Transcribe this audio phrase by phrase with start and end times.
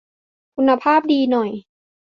[0.55, 1.51] คุณภาพดีหน่อย